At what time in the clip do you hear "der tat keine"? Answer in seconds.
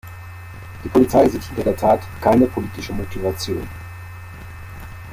1.63-2.47